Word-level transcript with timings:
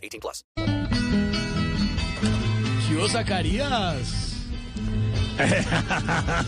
18 0.00 0.20
plus. 0.20 0.44
Chivo 2.88 3.08
Zacarías. 3.08 4.26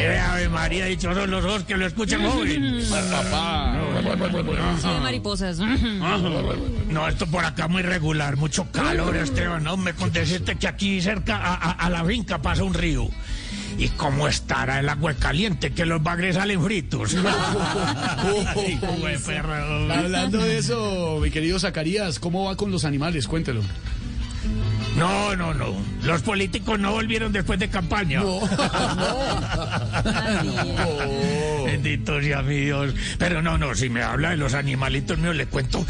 Eh, 0.00 0.16
Ave 0.18 0.48
María, 0.48 0.86
dichosos 0.86 1.28
los 1.28 1.44
ojos 1.44 1.64
que 1.64 1.76
lo 1.76 1.84
escuchan 1.86 2.24
hoy. 2.24 2.84
Papá. 3.10 3.76
Sí, 4.80 4.86
mariposas. 5.02 5.58
No, 6.88 7.06
esto 7.08 7.26
por 7.26 7.44
acá 7.44 7.66
muy 7.68 7.82
regular, 7.82 8.36
mucho 8.36 8.70
calor, 8.70 9.16
Esteban. 9.16 9.62
No 9.64 9.76
me 9.76 9.92
conteste 9.94 10.56
que 10.56 10.68
aquí 10.68 11.00
cerca 11.02 11.36
a, 11.36 11.54
a- 11.54 11.70
a 11.72 11.90
la 11.90 12.04
finca 12.04 12.40
pasa 12.40 12.62
un 12.62 12.74
río. 12.74 13.08
¿Y 13.78 13.88
cómo 13.90 14.26
estará 14.26 14.80
el 14.80 14.88
agua 14.88 15.14
caliente? 15.14 15.72
Que 15.72 15.86
los 15.86 16.02
bagres 16.02 16.34
salen 16.34 16.60
fritos. 16.62 17.14
Hablando 19.90 20.38
de 20.38 20.58
eso, 20.58 21.20
mi 21.22 21.30
querido 21.30 21.60
Zacarías, 21.60 22.18
¿cómo 22.18 22.46
va 22.46 22.56
con 22.56 22.72
los 22.72 22.84
animales? 22.84 23.28
Cuéntelo. 23.28 23.62
No, 24.96 25.36
no, 25.36 25.54
no. 25.54 25.76
Los 26.02 26.22
políticos 26.22 26.80
no 26.80 26.90
volvieron 26.92 27.32
después 27.32 27.60
de 27.60 27.68
campaña. 27.68 28.20
Bendito 31.64 32.20
sea 32.20 32.42
mi 32.42 32.56
Dios. 32.56 32.94
Pero 33.16 33.40
no, 33.42 33.58
no, 33.58 33.76
si 33.76 33.88
me 33.88 34.02
habla 34.02 34.30
de 34.30 34.38
los 34.38 34.54
animalitos 34.54 35.18
míos, 35.18 35.36
le 35.36 35.46
cuento 35.46 35.86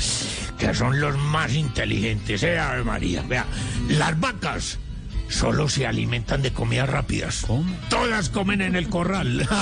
que 0.58 0.74
son 0.74 1.00
los 1.00 1.16
más 1.16 1.54
inteligentes, 1.54 2.42
¿eh, 2.42 2.58
Ave 2.58 2.84
María? 2.84 3.22
Vea, 3.22 3.46
las 3.88 4.20
vacas 4.20 4.78
solo 5.28 5.68
se 5.68 5.86
alimentan 5.86 6.42
de 6.42 6.52
comidas 6.52 6.88
rápidas. 6.88 7.46
Todas 7.88 8.28
comen 8.28 8.60
en 8.60 8.76
el 8.76 8.88
corral. 8.88 9.48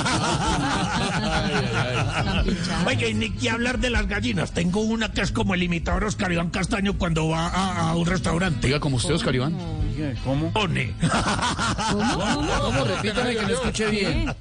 Oye, 2.87 3.11
y 3.11 3.15
ni 3.15 3.31
que 3.31 3.51
hablar 3.51 3.79
de 3.79 3.91
las 3.91 4.07
gallinas. 4.07 4.53
Tengo 4.53 4.81
una 4.81 5.13
que 5.13 5.23
es 5.23 5.33
como 5.33 5.55
el 5.55 5.63
imitador 5.63 6.05
Oscar 6.05 6.33
Iván 6.33 6.51
Castaño 6.51 6.99
cuando 6.99 7.29
va 7.29 7.49
a, 7.49 7.91
a 7.91 7.97
un 7.97 8.07
restaurante. 8.07 8.67
Diga 8.67 8.81
como 8.81 8.97
usted, 8.97 9.15
Oscar 9.15 9.35
Iván. 9.35 9.57
¿Cómo? 10.25 10.53
Pone. 10.53 10.95
¿Cómo? 11.93 12.85
Repítame 12.85 13.35
que 13.35 13.43
no 13.43 13.49
escuché 13.49 13.87
bien. 13.87 14.35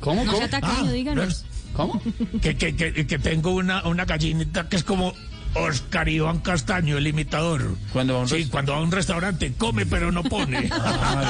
¿Cómo? 0.00 0.24
No 0.24 0.32
¿Cómo? 0.32 0.38
sea 0.38 0.50
tacaño, 0.50 0.92
díganos. 0.92 1.44
¿Cómo? 1.74 2.00
que, 2.42 2.56
que, 2.56 2.74
que, 2.74 3.06
que 3.06 3.18
tengo 3.18 3.52
una, 3.52 3.86
una 3.86 4.04
gallinita 4.04 4.68
que 4.68 4.76
es 4.76 4.84
como 4.84 5.14
Oscar 5.54 6.08
Iván 6.08 6.38
Castaño, 6.40 6.96
el 6.98 7.06
imitador. 7.06 7.62
Cuando 7.92 8.14
va 8.14 8.20
a 8.20 8.22
un 8.22 8.28
Sí, 8.28 8.36
rest- 8.44 8.50
cuando 8.50 8.72
va 8.72 8.78
a 8.78 8.82
un 8.82 8.92
restaurante, 8.92 9.52
come 9.58 9.84
pero 9.86 10.12
no 10.12 10.22
pone. 10.22 10.70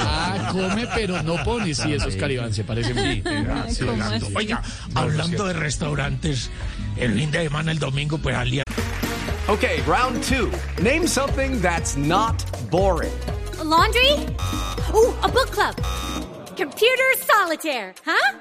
Ah, 0.03 0.49
come, 0.51 0.87
pero 0.93 1.21
no 1.23 1.43
pone. 1.43 1.73
Sí, 1.73 1.93
es 1.93 2.03
Oscar 2.05 2.31
Iván, 2.31 2.53
se 2.53 2.63
parece 2.63 2.93
muy 2.93 3.23
Ay, 3.25 3.75
¿cómo 3.79 4.03
así? 4.03 4.33
Oiga, 4.35 4.61
hablando 4.95 5.45
de 5.45 5.53
restaurantes, 5.53 6.49
el 6.97 7.13
fin 7.15 7.31
de 7.31 7.43
semana, 7.43 7.71
el 7.71 7.79
domingo, 7.79 8.17
pues 8.17 8.35
al 8.35 8.49
día 8.51 8.63
Okay, 9.47 9.81
round 9.87 10.21
two. 10.23 10.49
Name 10.81 11.07
something 11.07 11.59
that's 11.61 11.97
not 11.97 12.41
boring. 12.69 13.11
A 13.59 13.63
laundry? 13.63 14.11
Ooh, 14.93 15.13
a 15.23 15.27
book 15.27 15.49
club. 15.51 15.75
Computer 16.55 17.17
solitaire, 17.25 17.93
huh? 18.05 18.31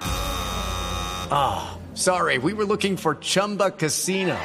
Sorry, 1.94 2.38
we 2.38 2.52
were 2.52 2.64
looking 2.64 2.96
for 2.96 3.16
Chumba 3.20 3.70
Casino. 3.72 4.36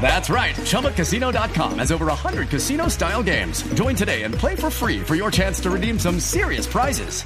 That's 0.00 0.30
right. 0.30 0.54
ChumbaCasino.com 0.54 1.78
has 1.78 1.92
over 1.92 2.06
100 2.06 2.48
casino 2.48 2.88
style 2.88 3.22
games. 3.22 3.62
Join 3.74 3.94
today 3.94 4.22
and 4.22 4.34
play 4.34 4.54
for 4.56 4.70
free 4.70 5.00
for 5.00 5.14
your 5.14 5.30
chance 5.30 5.60
to 5.60 5.70
redeem 5.70 5.98
some 5.98 6.20
serious 6.20 6.66
prizes. 6.66 7.24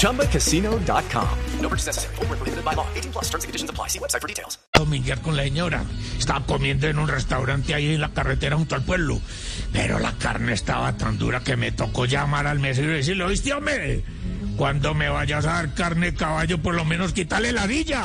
ChumbaCasino.com. 0.00 1.38
No 1.60 1.68
purchase 1.68 1.86
necessary. 1.86 2.14
Were 2.16 2.36
prohibited 2.36 2.64
by 2.64 2.72
law. 2.74 2.86
18 2.94 3.12
plus 3.12 3.24
terms 3.24 3.44
and 3.44 3.48
conditions 3.48 3.70
apply. 3.70 3.88
See 3.88 3.98
website 3.98 4.22
for 4.22 4.28
details. 4.28 4.58
dominguear 4.74 5.20
con 5.20 5.36
la 5.36 5.42
señora. 5.42 5.84
Estaba 6.18 6.44
comiendo 6.46 6.86
en 6.86 6.98
un 6.98 7.08
restaurante 7.08 7.74
ahí 7.74 7.94
en 7.94 8.00
la 8.00 8.10
carretera 8.12 8.56
junto 8.56 8.74
al 8.74 8.82
pueblo. 8.82 9.20
Pero 9.72 9.98
la 9.98 10.12
carne 10.12 10.52
estaba 10.52 10.96
tan 10.96 11.18
dura 11.18 11.40
que 11.40 11.56
me 11.56 11.72
tocó 11.72 12.04
llamar 12.04 12.46
al 12.46 12.58
mesero 12.58 12.92
y 12.92 12.96
decirle, 12.96 13.24
¿oíste, 13.24 13.52
hombre? 13.52 14.04
Cuando 14.56 14.94
me 14.94 15.08
vayas 15.08 15.44
a 15.44 15.54
dar 15.54 15.74
carne 15.74 16.12
de 16.12 16.14
caballo, 16.14 16.58
por 16.58 16.74
lo 16.74 16.84
menos 16.84 17.12
quítale 17.12 17.52
la 17.52 17.66
villa. 17.66 18.04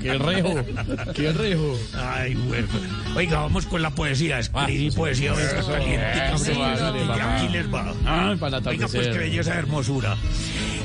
¡Qué 0.00 0.18
rejo! 0.18 0.54
¡Qué 1.14 1.32
rejo! 1.32 1.78
Ay, 1.94 2.34
bueno. 2.34 2.68
Oiga, 3.16 3.40
vamos 3.40 3.66
con 3.66 3.82
la 3.82 3.90
poesía. 3.90 4.38
Escribí 4.38 4.90
poesía 4.92 5.32
hoy 5.32 5.42
y 5.42 7.06
papá. 7.06 7.36
aquí 7.36 7.48
les 7.48 7.72
va. 7.72 7.92
Para 8.38 8.58
Oiga, 8.58 8.86
pues 8.88 9.08
qué 9.08 9.18
belleza 9.18 9.54
hermosura. 9.54 10.16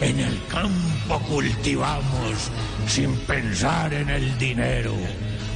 En 0.02 0.20
el 0.20 0.40
campo 0.48 1.20
cultivamos 1.28 2.50
sin 2.88 3.16
pensar 3.18 3.94
en 3.94 4.10
el 4.10 4.38
dinero. 4.38 4.96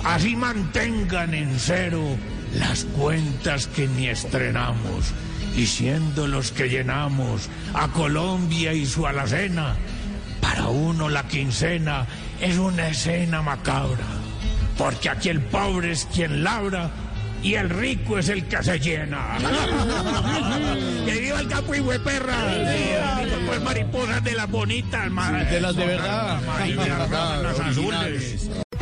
Así 0.03 0.35
mantengan 0.35 1.33
en 1.33 1.57
cero 1.57 2.03
las 2.53 2.83
cuentas 2.85 3.67
que 3.67 3.87
ni 3.87 4.07
estrenamos. 4.07 5.13
Y 5.55 5.67
siendo 5.67 6.27
los 6.27 6.51
que 6.51 6.67
llenamos 6.69 7.49
a 7.73 7.87
Colombia 7.89 8.73
y 8.73 8.85
su 8.85 9.05
alacena, 9.05 9.75
para 10.41 10.67
uno 10.67 11.09
la 11.09 11.27
quincena 11.27 12.05
es 12.41 12.57
una 12.57 12.89
escena 12.89 13.41
macabra. 13.41 14.03
Porque 14.77 15.09
aquí 15.09 15.29
el 15.29 15.41
pobre 15.41 15.91
es 15.91 16.05
quien 16.13 16.43
labra 16.43 16.89
y 17.43 17.53
el 17.55 17.69
rico 17.69 18.17
es 18.17 18.29
el 18.29 18.45
que 18.47 18.63
se 18.63 18.79
llena. 18.79 19.37
¡Que 21.05 21.19
viva 21.19 21.39
el 21.41 21.47
campo 21.47 21.75
y 21.75 21.81
perra! 21.99 22.35
Pues 23.45 23.61
mariposas 23.61 24.23
de 24.23 24.33
las 24.33 24.49
bonitas, 24.49 25.11
ma- 25.11 25.31
De 25.31 25.61
las 25.61 25.75
de 25.75 25.85
verdad. 25.85 26.41
las 27.43 27.59
azules. 27.59 28.49